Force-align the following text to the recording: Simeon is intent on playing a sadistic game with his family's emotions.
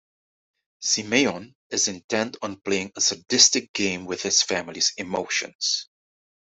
Simeon 0.79 1.53
is 1.69 1.87
intent 1.87 2.35
on 2.41 2.59
playing 2.59 2.91
a 2.95 3.01
sadistic 3.01 3.71
game 3.71 4.05
with 4.07 4.23
his 4.23 4.41
family's 4.41 4.93
emotions. 4.97 5.89